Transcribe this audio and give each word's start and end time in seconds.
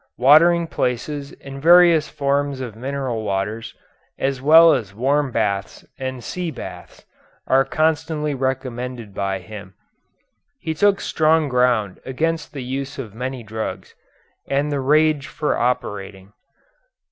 Watering 0.17 0.65
places 0.65 1.31
and 1.41 1.61
various 1.61 2.09
forms 2.09 2.59
of 2.59 2.75
mineral 2.75 3.21
waters, 3.21 3.75
as 4.17 4.41
well 4.41 4.73
as 4.73 4.95
warm 4.95 5.29
baths 5.31 5.85
and 5.99 6.23
sea 6.23 6.49
baths, 6.49 7.05
are 7.45 7.63
constantly 7.63 8.33
recommended 8.33 9.13
by 9.13 9.37
him. 9.37 9.75
He 10.57 10.73
took 10.73 11.01
strong 11.01 11.49
ground 11.49 11.99
against 12.03 12.51
the 12.51 12.63
use 12.63 12.97
of 12.97 13.13
many 13.13 13.43
drugs, 13.43 13.93
and 14.49 14.71
the 14.71 14.79
rage 14.81 15.27
for 15.27 15.55
operating. 15.55 16.33